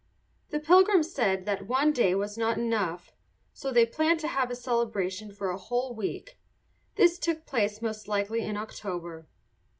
[0.49, 3.13] The Pilgrims said that one day was not enough;
[3.53, 6.39] so they planned to have a celebration for a whole week.
[6.95, 9.27] This took place most likely in October.